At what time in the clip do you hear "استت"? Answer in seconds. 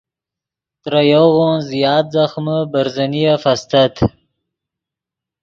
3.53-3.93